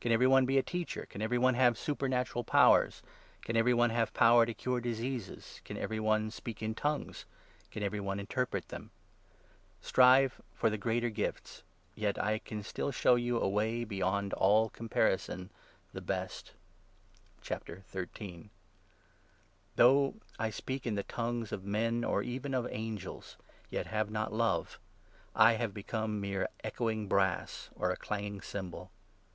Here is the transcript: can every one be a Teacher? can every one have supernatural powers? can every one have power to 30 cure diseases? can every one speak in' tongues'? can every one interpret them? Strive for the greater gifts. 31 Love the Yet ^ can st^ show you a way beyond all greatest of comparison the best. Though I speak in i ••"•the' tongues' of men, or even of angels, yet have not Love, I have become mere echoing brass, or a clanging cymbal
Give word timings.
can 0.00 0.10
every 0.10 0.26
one 0.26 0.46
be 0.46 0.56
a 0.56 0.62
Teacher? 0.62 1.04
can 1.04 1.20
every 1.20 1.36
one 1.36 1.52
have 1.52 1.76
supernatural 1.76 2.42
powers? 2.42 3.02
can 3.42 3.58
every 3.58 3.74
one 3.74 3.90
have 3.90 4.14
power 4.14 4.46
to 4.46 4.54
30 4.54 4.54
cure 4.54 4.80
diseases? 4.80 5.60
can 5.66 5.76
every 5.76 6.00
one 6.00 6.30
speak 6.30 6.62
in' 6.62 6.74
tongues'? 6.84 7.26
can 7.70 7.82
every 7.82 8.00
one 8.00 8.18
interpret 8.18 8.68
them? 8.68 8.90
Strive 9.82 10.40
for 10.54 10.70
the 10.70 10.78
greater 10.78 11.10
gifts. 11.10 11.62
31 11.94 12.06
Love 12.06 12.14
the 12.14 12.22
Yet 12.22 12.40
^ 12.42 12.44
can 12.46 12.62
st^ 12.62 12.94
show 12.94 13.16
you 13.16 13.38
a 13.38 13.46
way 13.46 13.84
beyond 13.84 14.32
all 14.32 14.68
greatest 14.70 14.72
of 14.72 14.76
comparison 14.78 15.50
the 15.92 16.00
best. 16.00 16.52
Though 19.74 20.14
I 20.38 20.48
speak 20.48 20.86
in 20.86 20.94
i 20.98 21.02
••"•the' 21.06 21.12
tongues' 21.12 21.52
of 21.52 21.64
men, 21.64 22.02
or 22.02 22.22
even 22.22 22.54
of 22.54 22.66
angels, 22.70 23.36
yet 23.68 23.88
have 23.88 24.08
not 24.10 24.32
Love, 24.32 24.78
I 25.34 25.52
have 25.56 25.74
become 25.74 26.18
mere 26.18 26.48
echoing 26.64 27.08
brass, 27.08 27.68
or 27.74 27.90
a 27.90 27.96
clanging 27.98 28.40
cymbal 28.40 28.90